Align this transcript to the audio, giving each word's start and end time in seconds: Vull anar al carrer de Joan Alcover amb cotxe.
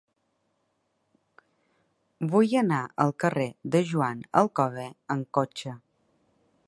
Vull 2.31 2.55
anar 2.63 2.79
al 3.05 3.13
carrer 3.25 3.47
de 3.77 3.83
Joan 3.91 4.25
Alcover 4.43 4.89
amb 5.17 5.31
cotxe. 5.41 5.77